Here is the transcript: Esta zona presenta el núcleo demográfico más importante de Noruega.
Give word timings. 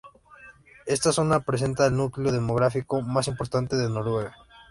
Esta 0.87 1.11
zona 1.11 1.41
presenta 1.41 1.85
el 1.85 1.95
núcleo 1.95 2.31
demográfico 2.31 3.03
más 3.03 3.27
importante 3.27 3.75
de 3.75 3.87
Noruega. 3.87 4.35